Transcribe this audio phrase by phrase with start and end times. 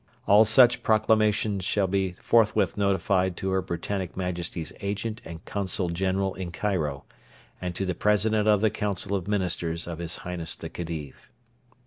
[0.25, 6.33] All such Proclamations shall be forthwith notified to Her Britannic Majesty's Agent and Consul General
[6.33, 7.03] in Cairo,
[7.61, 11.29] and to the President of the Council of Ministers of His Highness the Khedive.